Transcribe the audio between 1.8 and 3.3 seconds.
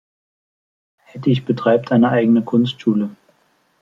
eine eigene Kunstschule.